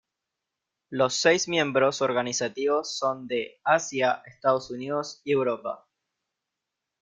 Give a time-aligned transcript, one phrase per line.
[0.89, 5.87] Los seis miembros organizativos son de Asia, Estados Unidos y Europa.